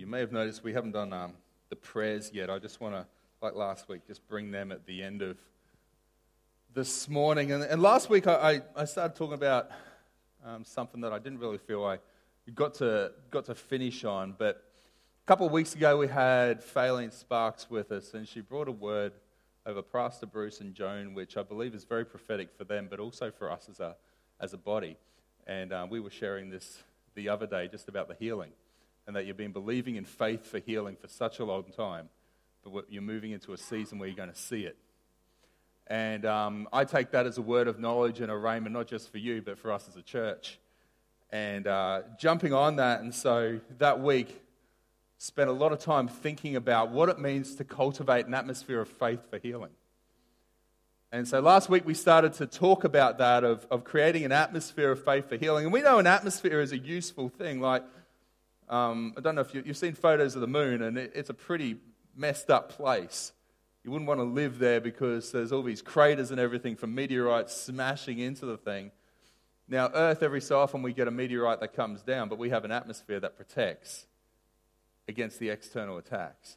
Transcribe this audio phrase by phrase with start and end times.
[0.00, 1.34] You may have noticed we haven't done um,
[1.68, 2.48] the prayers yet.
[2.48, 3.06] I just want to,
[3.42, 5.36] like last week, just bring them at the end of
[6.72, 7.52] this morning.
[7.52, 9.70] And, and last week I, I, started talking about
[10.42, 11.98] um, something that I didn't really feel I
[12.54, 14.34] got to, got to finish on.
[14.38, 14.64] But
[15.22, 18.72] a couple of weeks ago we had Faylene Sparks with us, and she brought a
[18.72, 19.12] word
[19.66, 23.30] over Pastor Bruce and Joan, which I believe is very prophetic for them, but also
[23.30, 23.96] for us as a,
[24.40, 24.96] as a body.
[25.46, 26.78] And um, we were sharing this
[27.14, 28.52] the other day just about the healing
[29.10, 32.08] and that you've been believing in faith for healing for such a long time,
[32.64, 34.76] but you're moving into a season where you're going to see it.
[35.88, 39.10] And um, I take that as a word of knowledge and a rhema, not just
[39.10, 40.60] for you, but for us as a church.
[41.28, 44.44] And uh, jumping on that, and so that week,
[45.18, 48.88] spent a lot of time thinking about what it means to cultivate an atmosphere of
[48.88, 49.72] faith for healing.
[51.10, 54.92] And so last week we started to talk about that of, of creating an atmosphere
[54.92, 55.64] of faith for healing.
[55.64, 57.60] And we know an atmosphere is a useful thing.
[57.60, 57.82] Like
[58.70, 61.28] um, I don't know if you, have seen photos of the moon, and it, it's
[61.28, 61.76] a pretty
[62.16, 63.32] messed up place.
[63.84, 67.54] You wouldn't want to live there because there's all these craters and everything from meteorites
[67.54, 68.92] smashing into the thing.
[69.68, 72.64] Now, Earth, every so often we get a meteorite that comes down, but we have
[72.64, 74.06] an atmosphere that protects
[75.08, 76.56] against the external attacks.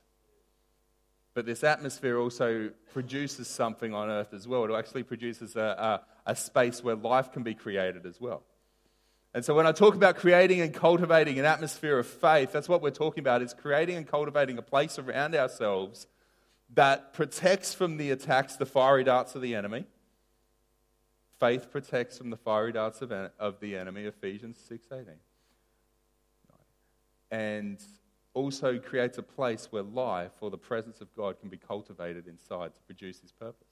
[1.33, 4.65] But this atmosphere also produces something on Earth as well.
[4.65, 8.43] It actually produces a, a, a space where life can be created as well.
[9.33, 12.81] And so when I talk about creating and cultivating an atmosphere of faith, that's what
[12.81, 13.41] we're talking about.
[13.41, 16.05] It's creating and cultivating a place around ourselves
[16.75, 19.85] that protects from the attacks, the fiery darts of the enemy.
[21.39, 25.07] Faith protects from the fiery darts of, of the enemy, Ephesians 6.18.
[27.31, 27.79] And
[28.35, 32.73] also creates a place where life or the presence of God can be cultivated inside
[32.75, 33.67] to produce his purpose.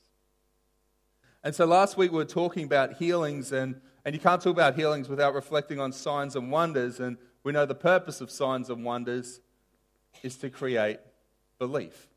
[1.44, 4.76] And so last week we were talking about healings, and, and you can't talk about
[4.76, 7.00] healings without reflecting on signs and wonders.
[7.00, 9.40] And we know the purpose of signs and wonders
[10.24, 11.00] is to create
[11.60, 12.08] belief.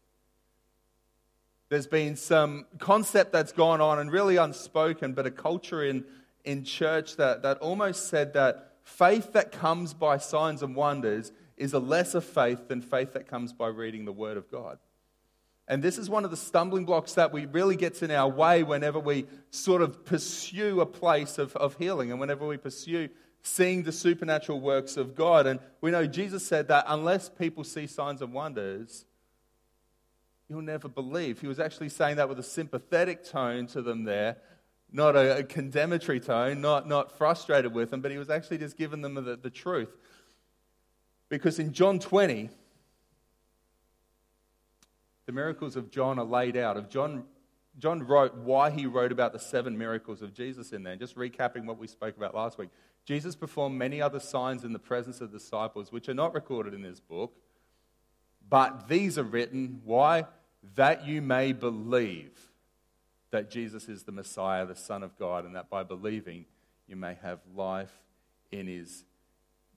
[1.69, 6.05] There's been some concept that's gone on and really unspoken, but a culture in,
[6.45, 11.73] in church that, that almost said that faith that comes by signs and wonders is
[11.73, 14.79] a lesser faith than faith that comes by reading the Word of God.
[15.67, 18.63] And this is one of the stumbling blocks that we really gets in our way
[18.63, 23.09] whenever we sort of pursue a place of, of healing and whenever we pursue
[23.43, 25.47] seeing the supernatural works of God.
[25.47, 29.07] And we know Jesus said that unless people see signs and wonders,
[30.49, 31.41] you'll never believe.
[31.41, 34.37] He was actually saying that with a sympathetic tone to them there,
[34.93, 38.77] not a, a condemnatory tone, not, not frustrated with them, but he was actually just
[38.77, 39.97] giving them the, the truth.
[41.29, 42.51] Because in John 20,
[45.27, 46.77] the miracles of John are laid out.
[46.77, 47.25] Of John,
[47.79, 50.97] John wrote why he wrote about the seven miracles of Jesus in there.
[50.97, 52.69] Just recapping what we spoke about last week.
[53.05, 56.83] Jesus performed many other signs in the presence of disciples, which are not recorded in
[56.83, 57.35] this book,
[58.49, 59.81] but these are written.
[59.85, 60.25] Why?
[60.75, 62.33] That you may believe
[63.31, 66.47] that Jesus is the Messiah, the Son of God, and that by believing
[66.87, 67.93] you may have life
[68.51, 69.05] in his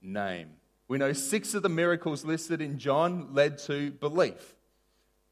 [0.00, 0.50] name.
[0.86, 4.54] We know six of the miracles listed in John led to belief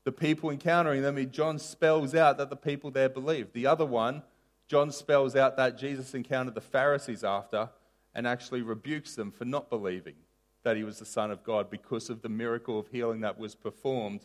[0.06, 3.52] the people encountering them, John spells out that the people there believed.
[3.52, 4.22] The other one,
[4.68, 7.70] John spells out that Jesus encountered the Pharisees after
[8.14, 10.14] and actually rebukes them for not believing
[10.62, 13.56] that he was the Son of God because of the miracle of healing that was
[13.56, 14.20] performed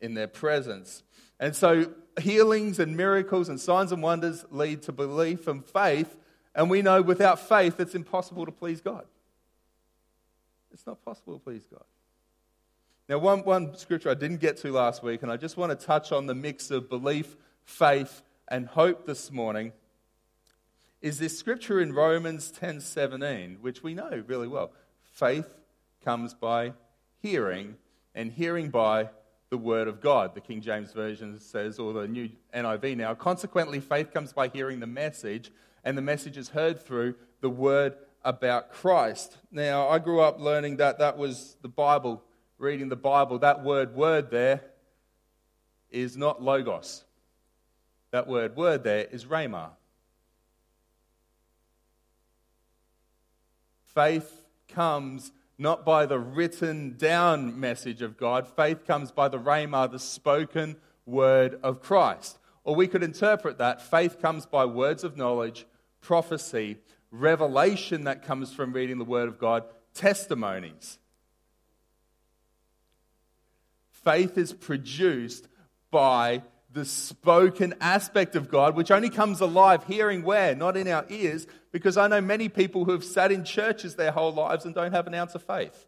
[0.00, 1.04] in their presence.
[1.38, 6.16] And so, healings and miracles and signs and wonders lead to belief and faith.
[6.56, 9.06] And we know without faith, it's impossible to please God.
[10.72, 11.84] It's not possible to please God.
[13.06, 15.86] Now, one, one scripture I didn't get to last week, and I just want to
[15.86, 19.72] touch on the mix of belief, faith, and hope this morning,
[21.02, 24.72] is this scripture in Romans 10 17, which we know really well.
[25.12, 25.46] Faith
[26.02, 26.72] comes by
[27.20, 27.76] hearing,
[28.14, 29.10] and hearing by
[29.50, 30.34] the word of God.
[30.34, 34.80] The King James Version says, or the new NIV now, consequently, faith comes by hearing
[34.80, 35.52] the message,
[35.84, 39.36] and the message is heard through the word about Christ.
[39.52, 42.22] Now, I grew up learning that that was the Bible
[42.58, 44.62] reading the Bible, that word word there
[45.90, 47.04] is not logos.
[48.10, 49.70] That word word there is rhema.
[53.94, 59.90] Faith comes not by the written down message of God, faith comes by the rhema,
[59.90, 62.38] the spoken word of Christ.
[62.64, 65.66] Or we could interpret that faith comes by words of knowledge,
[66.00, 66.78] prophecy,
[67.10, 70.98] revelation that comes from reading the word of God, testimonies
[74.04, 75.48] faith is produced
[75.90, 76.42] by
[76.72, 80.54] the spoken aspect of God, which only comes alive hearing where?
[80.54, 84.10] Not in our ears, because I know many people who have sat in churches their
[84.10, 85.86] whole lives and don't have an ounce of faith.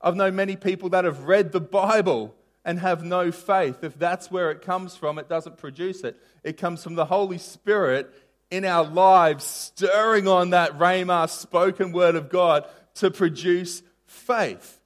[0.00, 3.84] I've known many people that have read the Bible and have no faith.
[3.84, 6.16] If that's where it comes from, it doesn't produce it.
[6.42, 8.12] It comes from the Holy Spirit
[8.50, 14.79] in our lives, stirring on that Rhema spoken word of God to produce faith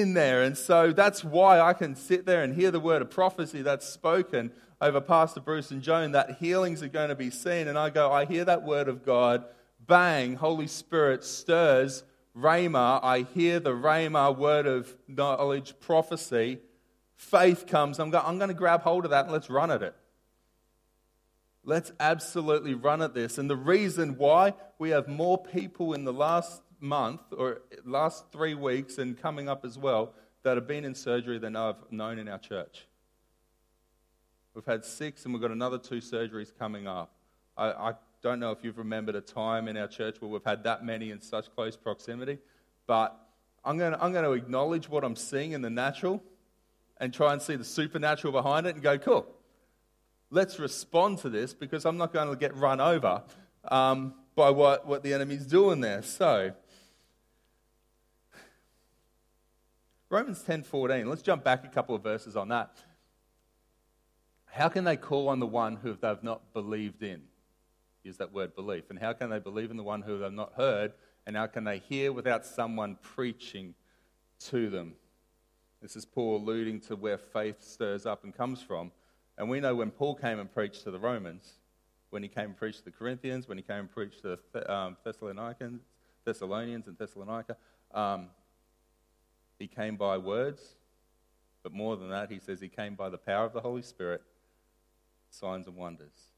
[0.00, 0.42] in there.
[0.42, 3.86] And so that's why I can sit there and hear the word of prophecy that's
[3.86, 7.68] spoken over Pastor Bruce and Joan that healings are going to be seen.
[7.68, 9.44] And I go, I hear that word of God,
[9.86, 12.04] bang, Holy Spirit stirs
[12.36, 13.00] Rhema.
[13.02, 16.58] I hear the Rhema word of knowledge, prophecy.
[17.16, 17.98] Faith comes.
[17.98, 19.94] I'm, go, I'm going to grab hold of that and let's run at it.
[21.64, 23.36] Let's absolutely run at this.
[23.36, 28.54] And the reason why we have more people in the last month or last three
[28.54, 32.28] weeks and coming up as well that have been in surgery than I've known in
[32.28, 32.86] our church.
[34.54, 37.12] We've had six and we've got another two surgeries coming up.
[37.56, 37.92] I, I
[38.22, 41.10] don't know if you've remembered a time in our church where we've had that many
[41.10, 42.38] in such close proximity,
[42.86, 43.16] but
[43.64, 46.22] I'm going, to, I'm going to acknowledge what I'm seeing in the natural
[46.98, 49.26] and try and see the supernatural behind it and go, cool,
[50.30, 53.22] let's respond to this because I'm not going to get run over
[53.70, 56.02] um, by what, what the enemy's doing there.
[56.02, 56.52] So,
[60.10, 61.06] Romans 10:14.
[61.06, 62.82] Let's jump back a couple of verses on that.
[64.46, 67.28] How can they call on the one who they've not believed in?
[68.02, 68.88] Use that word belief.
[68.88, 70.94] And how can they believe in the one who they've not heard?
[71.26, 73.74] And how can they hear without someone preaching
[74.46, 74.94] to them?
[75.82, 78.90] This is Paul alluding to where faith stirs up and comes from.
[79.36, 81.60] And we know when Paul came and preached to the Romans,
[82.08, 84.72] when he came and preached to the Corinthians, when he came and preached to the
[84.72, 85.82] um, Thessalonians,
[86.24, 87.56] Thessalonians and Thessalonica,
[87.92, 88.28] um,
[89.58, 90.76] he came by words,
[91.62, 94.22] but more than that, he says he came by the power of the Holy Spirit,
[95.30, 96.32] signs and wonders.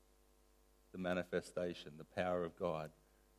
[0.92, 2.90] The manifestation, the power of God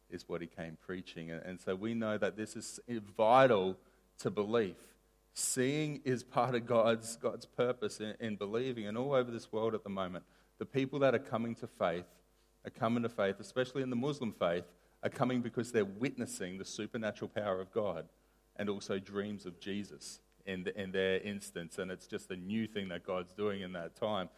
[0.10, 1.31] is what he came preaching.
[1.31, 2.80] And, so we know that this is
[3.18, 3.78] vital
[4.19, 4.75] to belief.
[5.33, 8.88] Seeing is part of God's, God's purpose in, in believing.
[8.88, 10.24] And all over this world at the moment,
[10.60, 12.06] the people that are coming to faith
[12.66, 14.66] are coming to faith, especially in the Muslim faith,
[15.04, 18.06] are coming because they're witnessing the supernatural power of God
[18.62, 21.80] and also dreams of Jesus in, in their instance.
[21.80, 24.30] And it's just a new thing that God's doing in that time.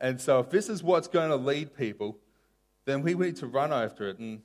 [0.00, 2.18] And so, if this is what's going to lead people,
[2.84, 4.18] then we need to run after it.
[4.18, 4.42] And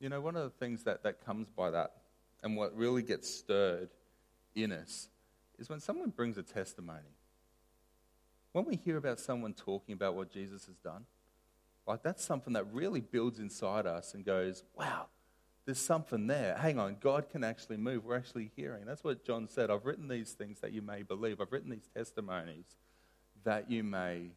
[0.00, 1.92] You know, one of the things that, that comes by that
[2.42, 3.90] and what really gets stirred
[4.56, 5.08] in us
[5.60, 7.14] is when someone brings a testimony.
[8.52, 11.06] When we hear about someone talking about what Jesus has done,
[11.86, 15.06] like that's something that really builds inside us and goes, wow,
[15.64, 16.56] there's something there.
[16.56, 18.04] Hang on, God can actually move.
[18.04, 18.84] We're actually hearing.
[18.84, 19.70] That's what John said.
[19.70, 21.40] I've written these things that you may believe.
[21.40, 22.76] I've written these testimonies
[23.44, 24.30] that you may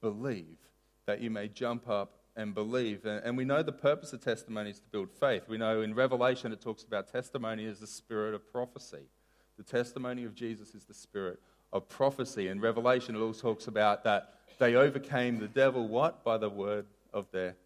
[0.00, 0.58] believe,
[1.06, 3.06] that you may jump up and believe.
[3.06, 5.44] And we know the purpose of testimony is to build faith.
[5.48, 9.08] We know in Revelation it talks about testimony as the spirit of prophecy.
[9.56, 11.38] The testimony of Jesus is the spirit
[11.74, 12.48] of prophecy.
[12.48, 16.24] In Revelation it also talks about that they overcame the devil what?
[16.24, 17.56] By the word of their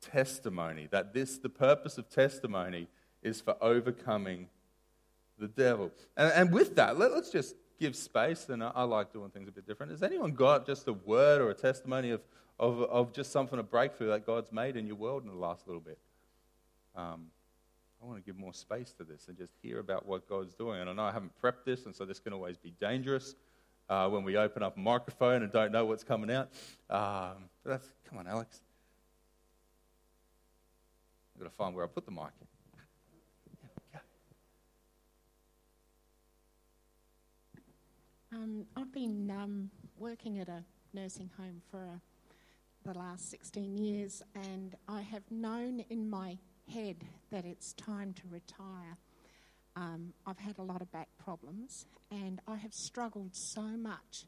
[0.00, 0.88] testimony.
[0.90, 2.88] That this, the purpose of testimony,
[3.22, 4.48] is for overcoming
[5.38, 5.92] the devil.
[6.16, 8.48] And, and with that, let, us just give space.
[8.48, 9.92] And I, I like doing things a bit different.
[9.92, 12.22] Has anyone got just a word or a testimony of
[12.58, 15.66] of, of just something, a breakthrough that God's made in your world in the last
[15.66, 15.98] little bit.
[16.94, 17.26] Um,
[18.06, 20.80] I want to give more space to this and just hear about what God's doing.
[20.80, 23.34] And I know I haven't prepped this, and so this can always be dangerous
[23.88, 26.48] uh, when we open up a microphone and don't know what's coming out.
[26.88, 28.60] Um, that's, come on, Alex.
[31.34, 32.30] I've got to find where I put the mic.
[38.32, 42.00] Um, I've been um, working at a nursing home for a
[42.84, 46.38] the last 16 years, and I have known in my
[46.72, 46.96] head
[47.30, 48.98] that it's time to retire.
[49.76, 54.26] Um, I've had a lot of back problems, and I have struggled so much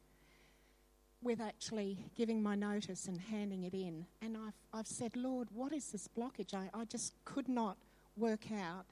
[1.20, 4.06] with actually giving my notice and handing it in.
[4.22, 6.54] And I've, I've said, Lord, what is this blockage?
[6.54, 7.76] I, I just could not
[8.16, 8.86] work out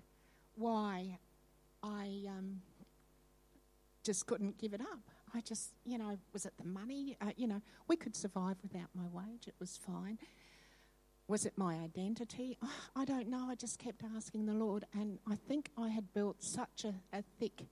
[0.57, 1.19] why
[1.83, 2.63] I um,
[4.03, 5.01] just couldn't give it up.
[5.35, 7.17] I just, you know, was it the money?
[7.21, 10.19] Uh, you know, we could survive without my wage, it was fine.
[11.29, 12.59] Was it my identity?
[12.97, 13.49] I don't know.
[13.49, 17.23] I just kept asking the Lord, and I think I had built such a, a
[17.39, 17.67] thick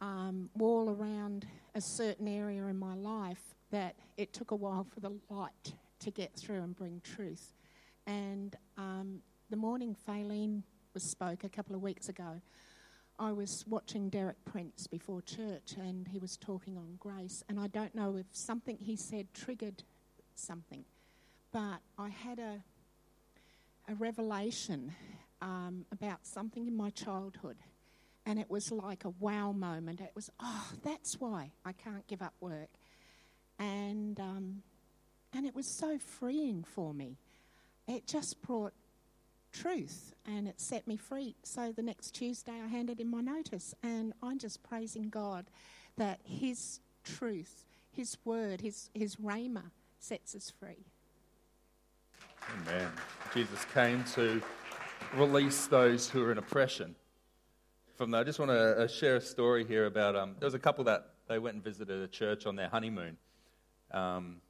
[0.00, 5.00] um, wall around a certain area in my life that it took a while for
[5.00, 7.54] the light to get through and bring truth.
[8.06, 10.62] And um, the morning Faylene
[10.94, 12.40] was spoke a couple of weeks ago,
[13.18, 17.44] I was watching Derek Prince before church and he was talking on grace.
[17.48, 19.82] And I don't know if something he said triggered
[20.34, 20.84] something.
[21.52, 22.62] But I had a,
[23.88, 24.92] a revelation
[25.42, 27.56] um, about something in my childhood.
[28.26, 30.00] And it was like a wow moment.
[30.00, 32.68] It was, oh, that's why I can't give up work.
[33.58, 34.62] And, um,
[35.32, 37.16] and it was so freeing for me.
[37.88, 38.72] It just brought
[39.52, 41.34] truth and it set me free.
[41.42, 43.74] So the next Tuesday, I handed in my notice.
[43.82, 45.46] And I'm just praising God
[45.96, 50.86] that His truth, His word, His, his rhema sets us free.
[52.58, 52.88] Amen.
[53.32, 54.42] Jesus came to
[55.14, 56.96] release those who are in oppression
[57.96, 58.18] from that.
[58.18, 60.84] I just want to uh, share a story here about um, there was a couple
[60.84, 63.16] that they went and visited a church on their honeymoon.
[63.92, 64.40] Um,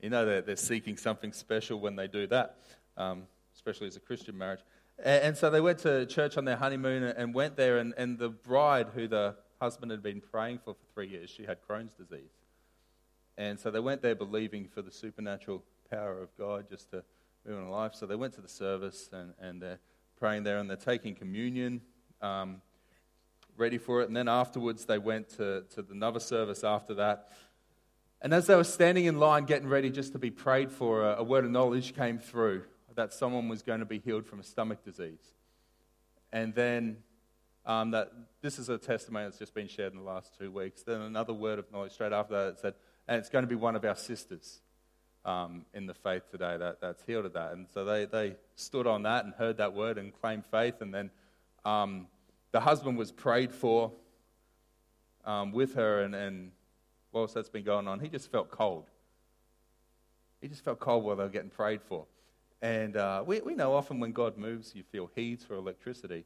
[0.00, 2.56] you know, they're, they're, seeking something special when they do that,
[2.96, 3.24] um,
[3.54, 4.60] especially as a Christian marriage.
[4.98, 8.18] And, and, so they went to church on their honeymoon and went there, and, and
[8.18, 11.92] the bride, who the husband had been praying for for three years, she had Crohn's
[11.92, 12.30] disease.
[13.36, 17.02] And so they went there believing for the supernatural power of God just to
[17.46, 17.94] move on life.
[17.94, 19.80] So they went to the service and, and they're
[20.18, 21.80] praying there and they're taking communion,
[22.22, 22.60] um,
[23.56, 24.08] ready for it.
[24.08, 27.30] And then afterwards, they went to, to another service after that.
[28.22, 31.16] And as they were standing in line, getting ready just to be prayed for, a,
[31.16, 34.42] a word of knowledge came through that someone was going to be healed from a
[34.42, 35.32] stomach disease.
[36.32, 36.98] And then
[37.64, 40.82] um, that this is a testimony that's just been shared in the last two weeks.
[40.82, 42.74] Then another word of knowledge straight after that said,
[43.08, 44.60] and it's going to be one of our sisters
[45.24, 47.52] um, in the faith today that, that's healed of that.
[47.52, 50.80] And so they, they stood on that and heard that word and claimed faith.
[50.80, 51.10] And then
[51.64, 52.06] um,
[52.52, 53.92] the husband was prayed for
[55.24, 56.02] um, with her.
[56.02, 56.52] And, and
[57.12, 58.86] whilst that's been going on, he just felt cold.
[60.40, 62.06] He just felt cold while they were getting prayed for.
[62.62, 66.24] And uh, we, we know often when God moves, you feel heat or electricity.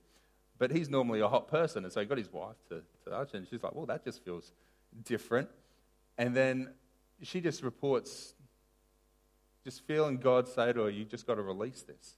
[0.57, 1.85] But he's normally a hot person.
[1.85, 4.25] And so he got his wife to, to touch, and she's like, well, that just
[4.25, 4.53] feels
[5.05, 5.49] different.
[6.17, 6.73] And then
[7.23, 8.35] she just reports
[9.64, 12.16] just feeling God say to her, You just got to release this.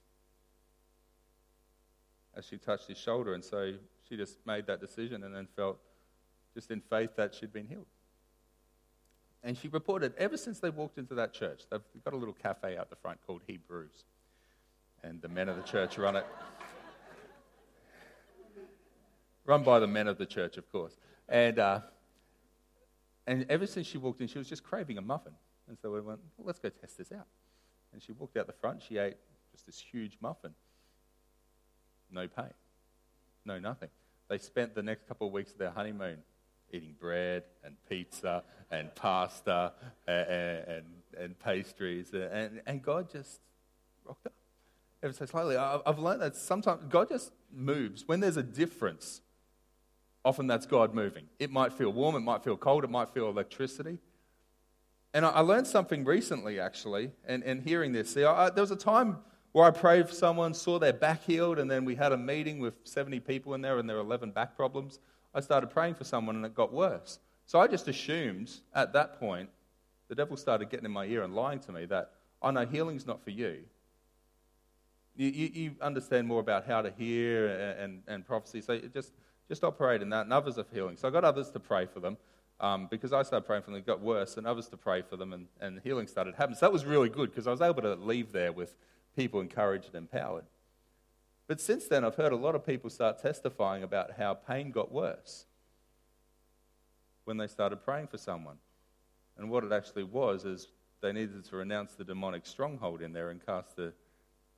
[2.35, 3.33] As she touched his shoulder.
[3.33, 3.73] And so
[4.07, 5.79] she just made that decision and then felt
[6.53, 7.87] just in faith that she'd been healed.
[9.43, 12.77] And she reported, ever since they walked into that church, they've got a little cafe
[12.77, 14.05] out the front called Hebrews.
[15.03, 16.25] And the men of the church run it.
[19.45, 20.97] run by the men of the church, of course.
[21.29, 21.81] And, uh,
[23.25, 25.33] and ever since she walked in, she was just craving a muffin.
[25.67, 27.27] And so we went, well, let's go test this out.
[27.97, 28.83] And she walked out the front.
[28.87, 29.15] She ate
[29.51, 30.51] just this huge muffin.
[32.11, 32.53] No pain.
[33.43, 33.89] No nothing.
[34.29, 36.19] They spent the next couple of weeks of their honeymoon
[36.71, 39.73] eating bread and pizza and pasta
[40.07, 40.85] and, and,
[41.19, 42.13] and pastries.
[42.13, 43.39] And, and God just
[44.05, 44.33] rocked up
[45.01, 45.57] ever so slowly.
[45.57, 48.07] I've learned that sometimes God just moves.
[48.07, 49.21] When there's a difference,
[50.23, 51.25] often that's God moving.
[51.39, 53.97] It might feel warm, it might feel cold, it might feel electricity.
[55.17, 58.13] And I, I learned something recently, actually, and, and hearing this.
[58.13, 59.17] See, I, there was a time
[59.51, 62.59] where I prayed for someone, saw their back healed, and then we had a meeting
[62.59, 64.99] with 70 people in there, and there were 11 back problems.
[65.33, 67.17] I started praying for someone, and it got worse.
[67.47, 69.49] So I just assumed at that point,
[70.07, 72.11] the devil started getting in my ear and lying to me that,
[72.43, 73.61] oh no, healing's not for you.
[75.15, 79.13] You, you, you understand more about how to hear and, and, and prophecy, so just,
[79.47, 80.95] just operate in that, and others of healing.
[80.95, 82.17] So I got others to pray for them
[82.59, 85.15] um, because I started praying for them, it got worse, and others to pray for
[85.15, 86.57] them, and, and healing started happening.
[86.57, 88.73] So that was really good because I was able to leave there with
[89.15, 90.45] people encouraged and empowered.
[91.47, 94.91] But since then, I've heard a lot of people start testifying about how pain got
[94.91, 95.45] worse
[97.25, 98.57] when they started praying for someone.
[99.37, 100.67] And what it actually was is
[101.01, 103.93] they needed to renounce the demonic stronghold in there and cast the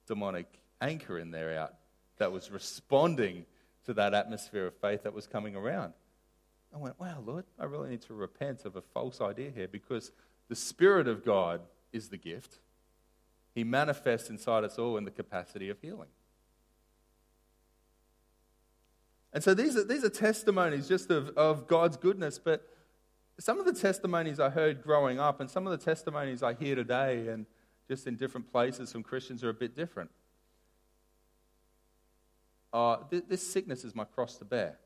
[0.08, 0.48] demonic
[0.82, 1.74] anchor in there out
[2.18, 3.46] that was responding
[3.86, 5.94] to that atmosphere of faith that was coming around.
[6.74, 10.12] I went, wow, Lord, I really need to repent of a false idea here because
[10.50, 11.62] the Spirit of God
[11.92, 12.60] is the gift.
[13.56, 16.10] He manifests inside us all in the capacity of healing.
[19.34, 22.68] And so these are, these are testimonies just of, of God's goodness, but
[23.40, 26.76] some of the testimonies I heard growing up and some of the testimonies I hear
[26.76, 27.46] today and
[27.88, 30.10] just in different places from Christians are a bit different.
[32.72, 34.78] Uh, th- this sickness is my cross to bear.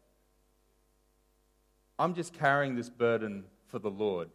[2.04, 4.28] I'm just carrying this burden for the Lord.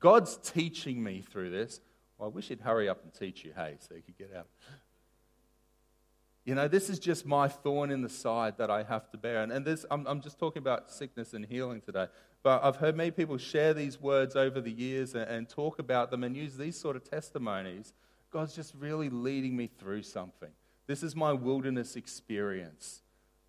[0.00, 1.80] God's teaching me through this.
[2.18, 4.48] Well, I wish he'd hurry up and teach you, hey, so you could get out.
[6.44, 9.44] You know, this is just my thorn in the side that I have to bear.
[9.44, 12.08] And, and this, I'm, I'm just talking about sickness and healing today.
[12.42, 16.10] But I've heard many people share these words over the years and, and talk about
[16.10, 17.94] them and use these sort of testimonies.
[18.32, 20.50] God's just really leading me through something.
[20.88, 23.02] This is my wilderness experience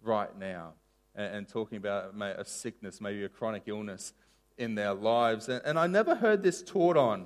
[0.03, 0.73] right now
[1.17, 4.13] and, and talking about a sickness, maybe a chronic illness
[4.57, 5.49] in their lives.
[5.49, 7.25] And, and I never heard this taught on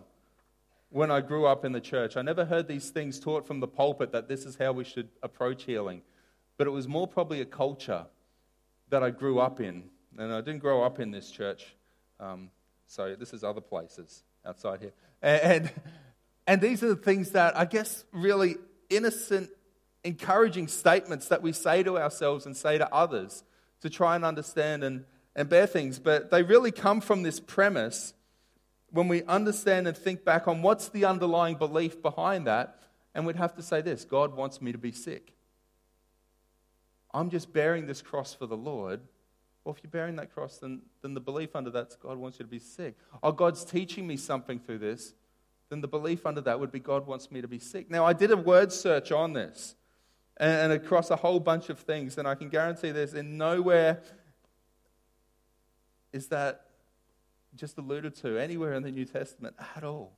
[0.90, 2.18] when I grew up in the church.
[2.18, 5.10] I never heard these things taught from the pulpit that this is how we should
[5.22, 6.02] approach healing.
[6.58, 8.06] But it was more probably a culture
[8.90, 9.84] that I grew up in.
[10.18, 11.76] And I didn't grow up in this church.
[12.20, 12.50] Um,
[12.88, 14.94] so this is other places outside here.
[15.22, 15.72] And,
[16.46, 18.56] and these are the things that I guess really
[18.90, 19.50] innocent,
[20.04, 23.44] encouraging statements that we say to ourselves and say to others
[23.82, 26.00] to try and understand and, and bear things.
[26.00, 28.14] But they really come from this premise
[28.92, 32.78] when we understand and think back on what's the underlying belief behind that.
[33.14, 35.34] And we'd have to say this God wants me to be sick.
[37.14, 39.02] I'm just bearing this cross for the Lord.
[39.64, 42.46] Well, if you're bearing that cross, then, then the belief under that's God wants you
[42.46, 42.96] to be sick.
[43.22, 45.14] Oh, God's teaching me something through this.
[45.70, 47.90] Then the belief under that would be God wants me to be sick.
[47.90, 49.76] Now, I did a word search on this
[50.42, 54.02] and, and across a whole bunch of things, and I can guarantee there's in nowhere
[56.12, 56.66] is that
[57.56, 60.18] just alluded to anywhere in the New Testament at all.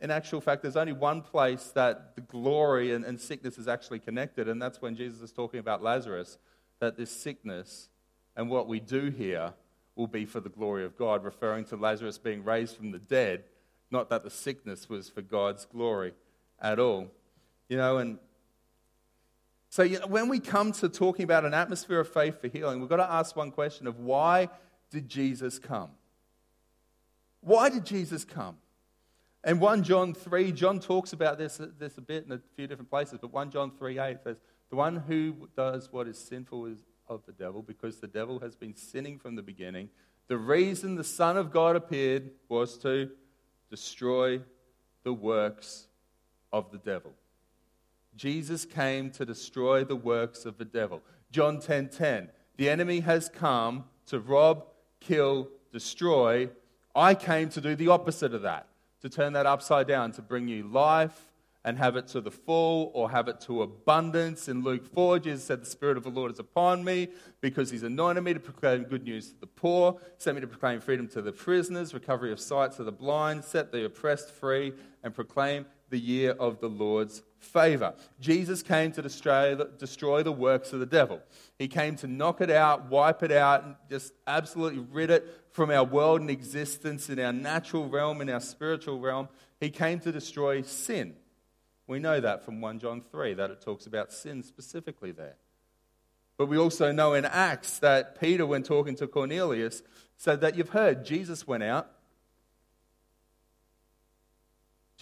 [0.00, 4.00] In actual fact, there's only one place that the glory and, and sickness is actually
[4.00, 6.36] connected, and that's when Jesus is talking about Lazarus,
[6.80, 7.88] that this sickness
[8.34, 9.52] and what we do here
[9.94, 13.44] will be for the glory of God, referring to Lazarus being raised from the dead,
[13.90, 16.12] not that the sickness was for God's glory
[16.60, 17.06] at all.
[17.68, 18.18] You know, and
[19.72, 22.96] so when we come to talking about an atmosphere of faith for healing, we've got
[22.96, 24.50] to ask one question of why
[24.90, 25.88] did Jesus come?
[27.40, 28.58] Why did Jesus come?
[29.42, 32.90] And 1 John 3, John talks about this, this a bit in a few different
[32.90, 36.80] places, but 1 John 3 8 says, The one who does what is sinful is
[37.08, 39.88] of the devil, because the devil has been sinning from the beginning.
[40.28, 43.08] The reason the Son of God appeared was to
[43.70, 44.42] destroy
[45.02, 45.86] the works
[46.52, 47.14] of the devil.
[48.16, 51.02] Jesus came to destroy the works of the devil.
[51.30, 51.66] John 10:10.
[51.66, 54.66] 10, 10, the enemy has come to rob,
[55.00, 56.50] kill, destroy.
[56.94, 58.68] I came to do the opposite of that,
[59.00, 61.26] to turn that upside down, to bring you life
[61.64, 64.48] and have it to the full or have it to abundance.
[64.48, 67.08] In Luke 4, Jesus said, The Spirit of the Lord is upon me
[67.40, 70.80] because He's anointed me to proclaim good news to the poor, sent me to proclaim
[70.80, 74.72] freedom to the prisoners, recovery of sight to the blind, set the oppressed free,
[75.02, 77.94] and proclaim the year of the Lord's favor.
[78.20, 81.20] Jesus came to destroy, destroy the works of the devil.
[81.58, 85.70] He came to knock it out, wipe it out, and just absolutely rid it from
[85.70, 89.28] our world and existence in our natural realm, in our spiritual realm.
[89.60, 91.14] He came to destroy sin.
[91.86, 95.36] We know that from 1 John 3, that it talks about sin specifically there.
[96.38, 99.82] But we also know in Acts that Peter, when talking to Cornelius,
[100.16, 101.90] said that you've heard Jesus went out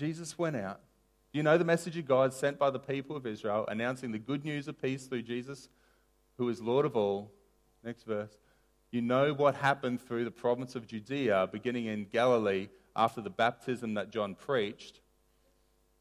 [0.01, 0.81] Jesus went out.
[1.33, 4.45] You know the message of God sent by the people of Israel, announcing the good
[4.45, 5.69] news of peace through Jesus,
[6.39, 7.31] who is Lord of all.
[7.85, 8.37] Next verse.
[8.91, 13.95] You know what happened through the province of Judea, beginning in Galilee after the baptism
[13.95, 15.01] that John preached,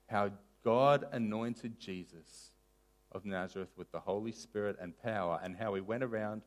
[0.07, 0.31] how
[0.63, 2.49] God anointed Jesus
[3.11, 6.41] of Nazareth with the Holy Spirit and power, and how he went around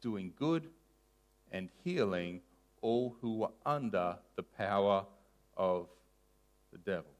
[0.00, 0.70] doing good
[1.50, 2.40] and healing
[2.80, 5.04] all who were under the power
[5.54, 5.88] of
[6.72, 7.11] the devil.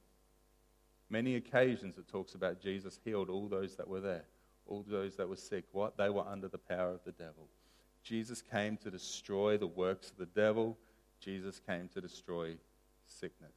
[1.13, 4.25] Many occasions it talks about Jesus healed all those that were there,
[4.67, 5.67] all those that were sick.
[5.71, 5.99] What?
[5.99, 7.49] They were under the power of the devil.
[8.03, 10.79] Jesus came to destroy the works of the devil.
[11.21, 12.57] Jesus came to destroy
[13.07, 13.53] sickness.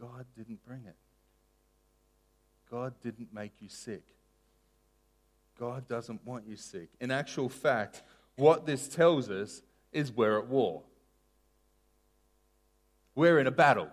[0.00, 0.96] God didn't bring it.
[2.68, 4.02] God didn't make you sick.
[5.56, 6.88] God doesn't want you sick.
[7.00, 8.02] In actual fact,
[8.34, 9.62] what this tells us
[9.92, 10.82] is we're at war.
[13.18, 13.88] We're in a battle.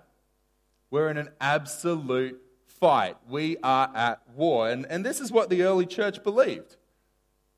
[0.91, 3.17] We're in an absolute fight.
[3.27, 4.69] We are at war.
[4.69, 6.75] And, and this is what the early church believed.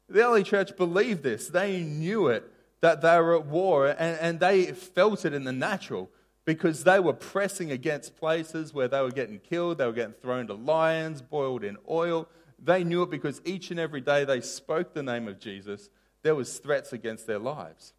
[0.08, 1.50] The early church believed this.
[1.50, 2.50] They knew it,
[2.80, 6.10] that they were at war, and, and they felt it in the natural
[6.46, 10.48] because they were pressing against places where they were getting killed, they were getting thrown
[10.48, 12.30] to lions, boiled in oil.
[12.64, 15.90] They knew it because each and every day they spoke the name of Jesus,
[16.24, 17.92] there was threats against their lives.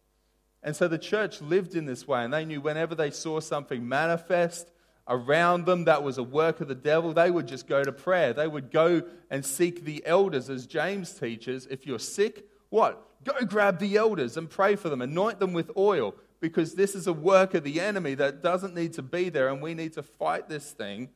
[0.61, 3.87] And so the church lived in this way, and they knew whenever they saw something
[3.87, 4.71] manifest
[5.07, 8.33] around them that was a work of the devil, they would just go to prayer.
[8.33, 11.65] They would go and seek the elders, as James teaches.
[11.67, 13.05] If you're sick, what?
[13.23, 17.07] Go grab the elders and pray for them, anoint them with oil, because this is
[17.07, 20.03] a work of the enemy that doesn't need to be there, and we need to
[20.03, 21.09] fight this thing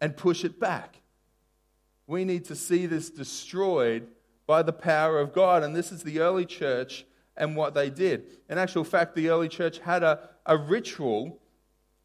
[0.00, 1.00] and push it back.
[2.06, 4.06] We need to see this destroyed
[4.46, 5.64] by the power of God.
[5.64, 7.04] And this is the early church
[7.36, 8.24] and what they did.
[8.48, 11.38] In actual fact, the early church had a, a ritual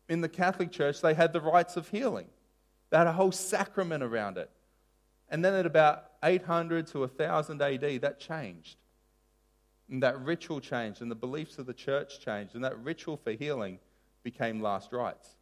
[0.10, 2.28] in the Catholic Church, they had the rites of healing.
[2.90, 4.50] They had a whole sacrament around it.
[5.30, 8.76] And then at about 800 to 1000 AD, that changed.
[9.90, 13.32] And that ritual changed, and the beliefs of the church changed, and that ritual for
[13.32, 13.80] healing
[14.24, 15.38] became last rites.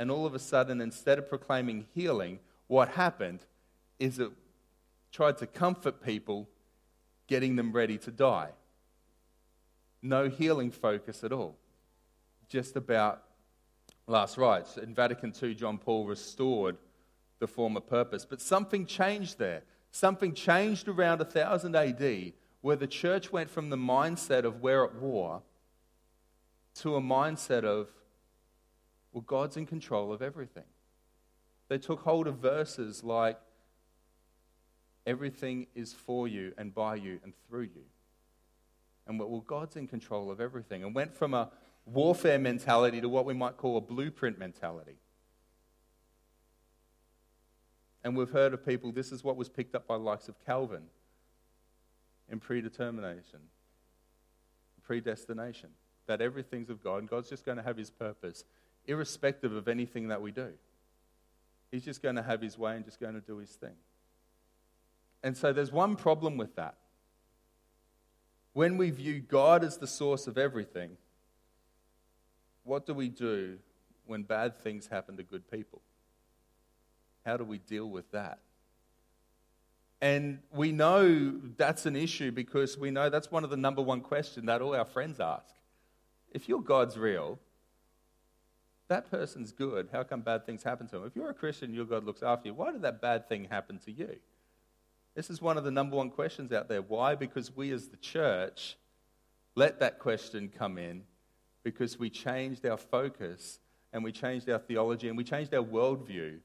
[0.00, 3.40] And all of a sudden, instead of proclaiming healing, what happened
[4.00, 4.30] is it
[5.12, 6.48] tried to comfort people,
[7.30, 8.50] getting them ready to die.
[10.02, 11.56] No healing focus at all.
[12.48, 13.22] Just about
[14.08, 14.76] last rites.
[14.76, 16.76] In Vatican II, John Paul restored
[17.38, 18.26] the former purpose.
[18.28, 19.62] But something changed there.
[19.92, 24.96] Something changed around 1000 AD where the church went from the mindset of we're at
[24.96, 25.42] war
[26.80, 27.88] to a mindset of,
[29.12, 30.64] well, God's in control of everything.
[31.68, 33.38] They took hold of verses like,
[35.10, 37.84] everything is for you and by you and through you.
[39.06, 40.84] And well, God's in control of everything.
[40.84, 41.50] And went from a
[41.84, 44.96] warfare mentality to what we might call a blueprint mentality.
[48.04, 50.84] And we've heard of people, this is what was picked up by likes of Calvin
[52.30, 53.40] in predetermination,
[54.84, 55.70] predestination,
[56.06, 58.44] that everything's of God and God's just going to have his purpose,
[58.86, 60.52] irrespective of anything that we do.
[61.72, 63.74] He's just going to have his way and just going to do his thing.
[65.22, 66.76] And so there's one problem with that.
[68.52, 70.96] When we view God as the source of everything,
[72.64, 73.58] what do we do
[74.06, 75.82] when bad things happen to good people?
[77.24, 78.40] How do we deal with that?
[80.00, 84.00] And we know that's an issue because we know that's one of the number one
[84.00, 85.54] questions that all our friends ask.
[86.32, 87.38] If your God's real,
[88.88, 89.88] that person's good.
[89.92, 91.06] How come bad things happen to him?
[91.06, 92.54] If you're a Christian, your God looks after you.
[92.54, 94.16] Why did that bad thing happen to you?
[95.20, 96.80] This is one of the number one questions out there.
[96.80, 97.14] Why?
[97.14, 98.78] Because we as the church
[99.54, 101.02] let that question come in
[101.62, 103.58] because we changed our focus
[103.92, 106.38] and we changed our theology and we changed our worldview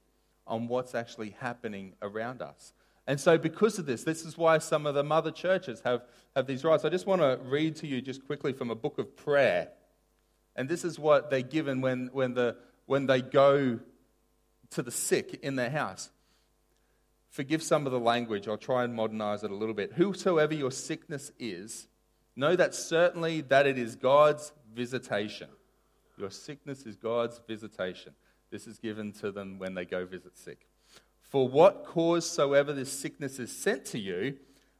[0.45, 2.73] on what's actually happening around us.
[3.07, 6.01] And so, because of this, this is why some of the mother churches have,
[6.35, 6.83] have these rites.
[6.83, 9.69] I just want to read to you just quickly from a book of prayer.
[10.57, 12.57] And this is what they're given when, when, the,
[12.87, 13.79] when they go
[14.71, 16.09] to the sick in their house.
[17.35, 18.47] Forgive some of the language.
[18.47, 19.91] I'll try and modernize it a little bit.
[19.91, 21.89] Whosoever your sickness is,
[22.33, 25.49] know that certainly that it is God's visitation.
[26.17, 28.13] Your sickness is God's visitation.
[28.51, 30.69] This is given to them when they go visit sick.
[31.23, 34.37] For what cause soever this sickness is sent to you,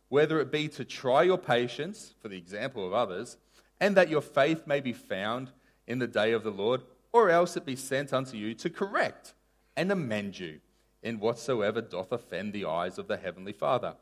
[0.08, 3.36] whether it be to try your patience, for the example of others,
[3.82, 5.52] and that your faith may be found
[5.88, 9.34] in the day of the Lord, or else it be sent unto you to correct
[9.76, 10.62] and amend you
[11.06, 13.96] in whatsoever doth offend the eyes of the heavenly Father.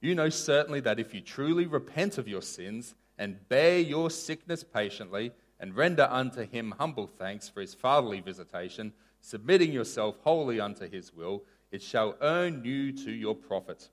[0.00, 4.64] You know certainly that if you truly repent of your sins and bear your sickness
[4.64, 10.88] patiently, and render unto him humble thanks for his fatherly visitation, submitting yourself wholly unto
[10.88, 13.88] his will, it shall earn you to your profit,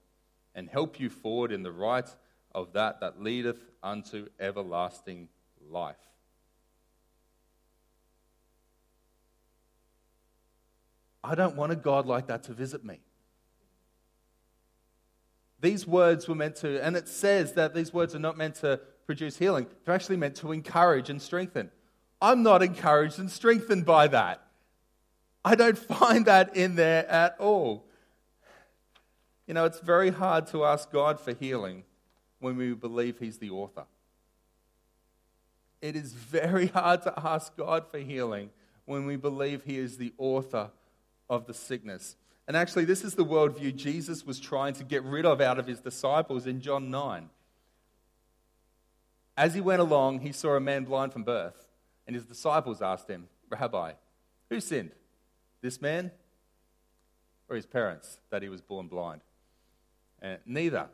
[0.56, 2.10] and help you forward in the right
[2.54, 5.28] of that that leadeth unto everlasting
[5.70, 6.13] life.
[11.24, 13.00] I don't want a God like that to visit me.
[15.62, 18.82] These words were meant to, and it says that these words are not meant to
[19.06, 19.68] produce healing.
[19.86, 21.72] They're actually meant to encourage and strengthen.
[22.22, 24.46] I'm not encouraged and strengthened by that.
[25.46, 27.86] I don't find that in there at all.
[29.48, 31.84] You know, it's very hard to ask God for healing
[32.40, 33.86] when we believe He's the author.
[35.82, 38.50] It is very hard to ask God for healing
[38.86, 40.72] when we believe He is the author
[41.30, 42.16] of the sickness.
[42.48, 45.68] And actually, this is the worldview Jesus was trying to get rid of out of
[45.68, 47.30] his disciples in John 9.
[49.36, 51.68] As he went along, he saw a man blind from birth,
[52.06, 53.94] and his disciples asked him, Rabbi,
[54.50, 54.92] who sinned,
[55.62, 56.12] this man
[57.50, 59.22] or his parents, that he was born blind?
[60.22, 60.88] And neither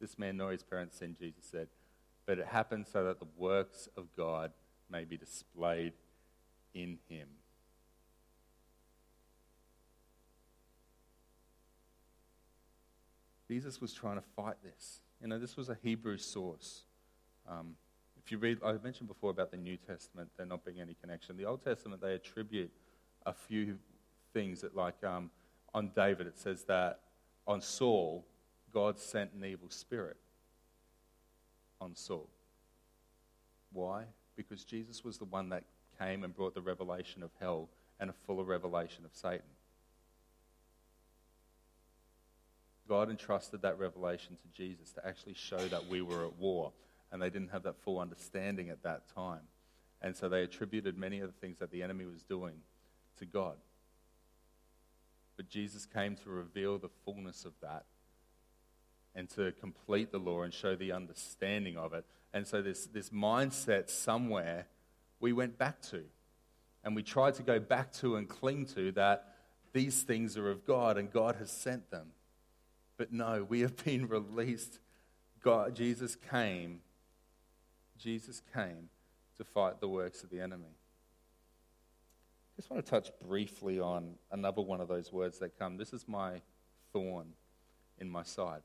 [0.00, 1.68] this man nor his parents sinned, Jesus said,
[2.26, 4.52] but it happened so that the works of God
[4.90, 5.92] may be displayed
[6.74, 7.28] in him.
[13.52, 15.02] Jesus was trying to fight this.
[15.20, 16.84] You know, this was a Hebrew source.
[17.46, 17.74] Um,
[18.16, 21.36] if you read, I mentioned before about the New Testament, there not being any connection.
[21.36, 22.70] The Old Testament, they attribute
[23.26, 23.76] a few
[24.32, 25.30] things that, like um,
[25.74, 27.00] on David, it says that
[27.46, 28.24] on Saul,
[28.72, 30.16] God sent an evil spirit
[31.78, 32.30] on Saul.
[33.70, 34.04] Why?
[34.34, 35.64] Because Jesus was the one that
[36.00, 37.68] came and brought the revelation of hell
[38.00, 39.42] and a fuller revelation of Satan.
[42.88, 46.72] God entrusted that revelation to Jesus to actually show that we were at war
[47.10, 49.42] and they didn't have that full understanding at that time.
[50.00, 52.54] And so they attributed many of the things that the enemy was doing
[53.18, 53.56] to God.
[55.36, 57.84] But Jesus came to reveal the fullness of that
[59.14, 62.04] and to complete the law and show the understanding of it.
[62.32, 64.66] And so, this, this mindset somewhere
[65.20, 66.02] we went back to.
[66.82, 69.34] And we tried to go back to and cling to that
[69.72, 72.08] these things are of God and God has sent them.
[73.02, 74.78] But no, we have been released.
[75.42, 76.82] God, Jesus came.
[77.98, 78.90] Jesus came
[79.38, 80.76] to fight the works of the enemy.
[82.46, 85.78] I Just want to touch briefly on another one of those words that come.
[85.78, 86.42] This is my
[86.92, 87.32] thorn
[87.98, 88.62] in my side.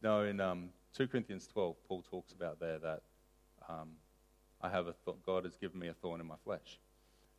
[0.00, 3.02] No, in um, 2 Corinthians 12, Paul talks about there that
[3.68, 3.88] um,
[4.60, 6.78] I have a th- God has given me a thorn in my flesh.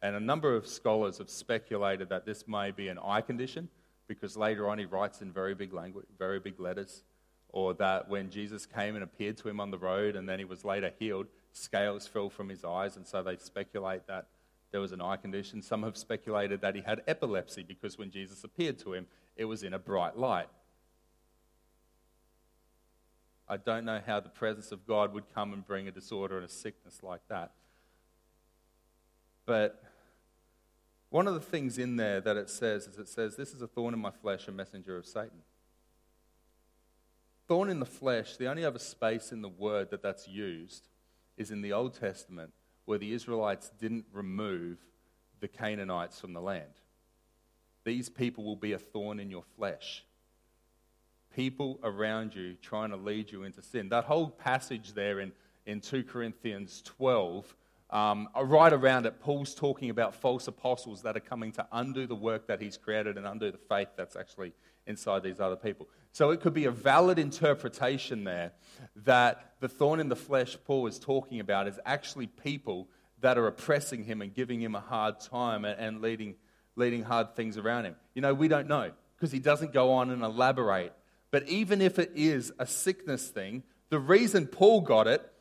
[0.02, 3.70] And a number of scholars have speculated that this may be an eye condition
[4.14, 7.04] because later on he writes in very big language, very big letters,
[7.50, 10.46] or that when Jesus came and appeared to him on the road and then he
[10.46, 14.28] was later healed, scales fell from his eyes, and so they speculate that
[14.72, 15.62] there was an eye condition.
[15.62, 19.06] Some have speculated that he had epilepsy because when Jesus appeared to him,
[19.38, 20.48] it was in a bright light.
[23.48, 26.46] I don't know how the presence of God would come and bring a disorder and
[26.46, 27.52] a sickness like that.
[29.46, 29.84] But
[31.14, 33.68] one of the things in there that it says is it says, This is a
[33.68, 35.44] thorn in my flesh, a messenger of Satan.
[37.48, 40.88] Thorn in the flesh, the only other space in the word that that's used
[41.38, 42.54] is in the Old Testament
[42.86, 44.80] where the Israelites didn't remove
[45.40, 46.80] the Canaanites from the land.
[47.84, 50.04] These people will be a thorn in your flesh
[51.36, 53.90] people around you trying to lead you into sin.
[53.90, 55.32] That whole passage there in,
[55.66, 57.56] in 2 Corinthians 12,
[57.94, 62.16] um, right around it, Paul's talking about false apostles that are coming to undo the
[62.16, 64.54] work that he's created and undo the faith that's actually
[64.86, 65.88] inside these other people.
[66.12, 68.52] So it could be a valid interpretation there
[68.98, 72.90] that the thorn in the flesh Paul is talking about is actually people
[73.22, 76.36] that are oppressing him and giving him a hard time and, and leading,
[76.76, 77.96] leading hard things around him.
[78.14, 80.92] You know, we don't know because he doesn't go on and elaborate
[81.34, 85.33] but even if it is a sickness thing, the reason Paul got it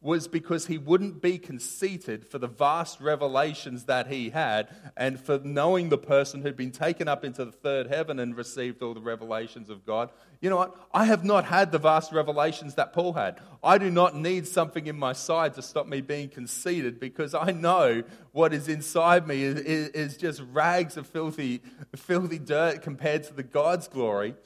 [0.00, 5.40] was because he wouldn't be conceited for the vast revelations that he had and for
[5.42, 9.00] knowing the person who'd been taken up into the third heaven and received all the
[9.00, 10.10] revelations of God.
[10.40, 10.88] You know what?
[10.94, 13.40] I have not had the vast revelations that Paul had.
[13.60, 17.50] I do not need something in my side to stop me being conceited because I
[17.50, 21.60] know what is inside me is, is, just rags of filthy,
[21.96, 24.36] filthy dirt compared to the God's glory.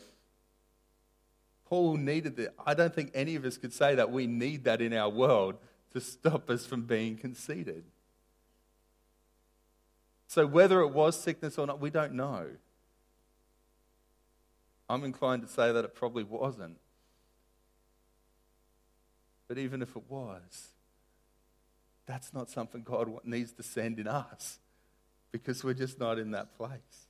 [1.73, 2.55] Paul needed that.
[2.67, 5.55] I don't think any of us could say that we need that in our world
[5.95, 7.85] to stop us from being conceited.
[10.27, 12.49] So, whether it was sickness or not, we don't know.
[14.87, 16.77] I'm inclined to say that it probably wasn't.
[19.49, 20.73] But even if it was,
[22.05, 24.59] that's not something God needs to send in us
[25.31, 27.09] because we're just not in that place.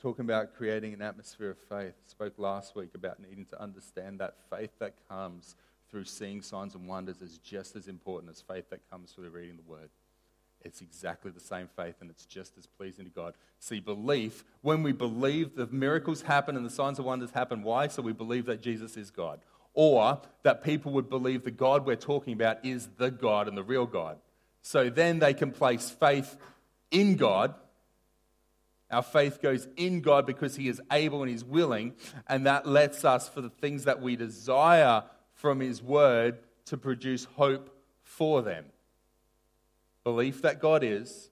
[0.00, 1.94] Talking about creating an atmosphere of faith.
[2.06, 5.56] Spoke last week about needing to understand that faith that comes
[5.90, 9.56] through seeing signs and wonders is just as important as faith that comes through reading
[9.56, 9.90] the word.
[10.62, 13.34] It's exactly the same faith and it's just as pleasing to God.
[13.58, 17.88] See, belief, when we believe the miracles happen and the signs and wonders happen, why?
[17.88, 19.40] So we believe that Jesus is God.
[19.74, 23.62] Or that people would believe the God we're talking about is the God and the
[23.62, 24.18] real God.
[24.62, 26.36] So then they can place faith
[26.90, 27.54] in God
[28.90, 31.94] our faith goes in God because He is able and He's willing,
[32.28, 37.24] and that lets us, for the things that we desire from His Word, to produce
[37.24, 38.66] hope for them.
[40.04, 41.30] Belief that God is,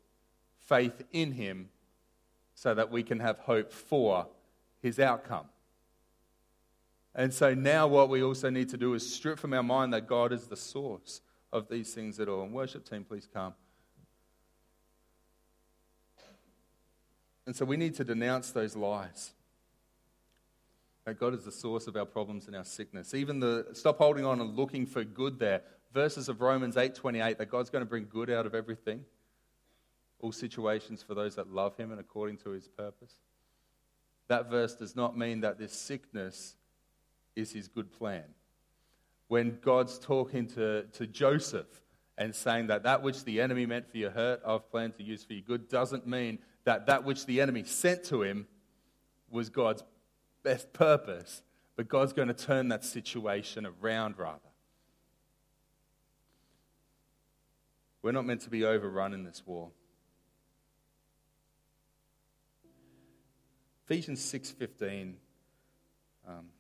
[0.58, 1.68] faith in Him,
[2.54, 4.26] so that we can have hope for
[4.80, 5.46] His outcome.
[7.14, 10.06] And so now, what we also need to do is strip from our mind that
[10.06, 11.20] God is the source
[11.52, 12.42] of these things at all.
[12.42, 13.54] And, worship team, please come.
[17.48, 19.32] And so we need to denounce those lies.
[21.06, 23.14] That God is the source of our problems and our sickness.
[23.14, 25.62] Even the stop holding on and looking for good there.
[25.94, 29.02] Verses of Romans 8:28 that God's going to bring good out of everything.
[30.20, 33.14] All situations for those that love him and according to his purpose.
[34.26, 36.54] That verse does not mean that this sickness
[37.34, 38.24] is his good plan.
[39.28, 41.80] When God's talking to, to Joseph
[42.18, 45.24] and saying that that which the enemy meant for your hurt, I've planned to use
[45.24, 48.46] for your good, doesn't mean that that which the enemy sent to him
[49.30, 49.82] was God's
[50.42, 51.42] best purpose,
[51.76, 54.50] but God's going to turn that situation around rather.
[58.02, 59.70] We're not meant to be overrun in this war.
[63.86, 65.14] Ephesians 6:15
[66.28, 66.50] um,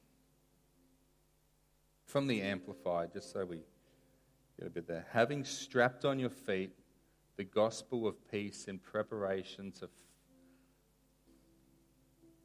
[2.06, 3.60] from the amplified just so we
[4.58, 6.77] get a bit there having strapped on your feet
[7.38, 9.88] the gospel of peace in preparation to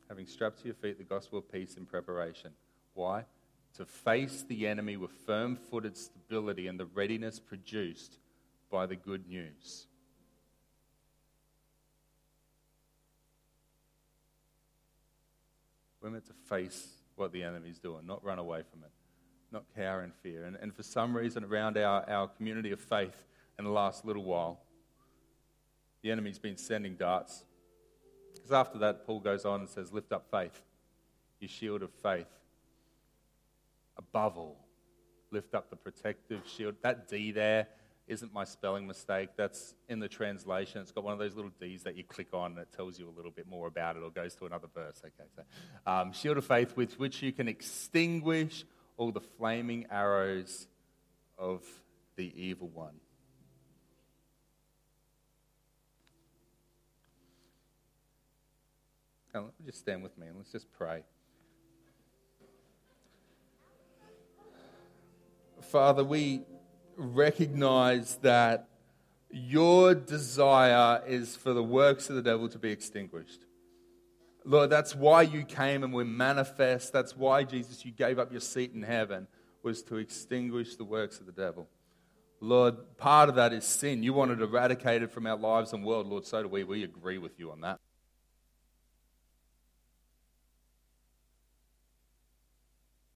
[0.08, 2.51] having strapped to your feet the gospel of peace in preparation.
[2.93, 3.25] Why?
[3.77, 8.19] To face the enemy with firm footed stability and the readiness produced
[8.69, 9.88] by the good news.
[15.99, 18.91] We're meant to face what the enemy's doing, not run away from it,
[19.51, 20.43] not cower in fear.
[20.43, 23.25] And, and for some reason, around our, our community of faith
[23.58, 24.62] in the last little while,
[26.03, 27.45] the enemy's been sending darts.
[28.33, 30.61] Because after that, Paul goes on and says, Lift up faith,
[31.39, 32.27] your shield of faith.
[33.97, 34.57] Above all,
[35.31, 36.75] lift up the protective shield.
[36.81, 37.67] That D there
[38.07, 39.29] isn't my spelling mistake.
[39.37, 40.81] That's in the translation.
[40.81, 43.07] It's got one of those little D's that you click on and it tells you
[43.07, 45.01] a little bit more about it or goes to another verse.
[45.05, 45.43] Okay, so
[45.89, 48.65] um, shield of faith with which you can extinguish
[48.97, 50.67] all the flaming arrows
[51.37, 51.63] of
[52.17, 52.95] the evil one.
[59.33, 61.03] Now, just stand with me and let's just pray.
[65.61, 66.41] Father, we
[66.95, 68.67] recognize that
[69.31, 73.45] your desire is for the works of the devil to be extinguished.
[74.45, 76.93] Lord, that's why you came and were manifest.
[76.93, 79.27] That's why, Jesus, you gave up your seat in heaven,
[79.63, 81.67] was to extinguish the works of the devil.
[82.39, 84.03] Lord, part of that is sin.
[84.03, 86.07] You wanted to eradicate it from our lives and world.
[86.07, 86.63] Lord, so do we.
[86.65, 87.79] We agree with you on that.